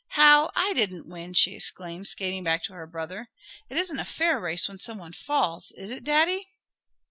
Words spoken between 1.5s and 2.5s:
exclaimed, skating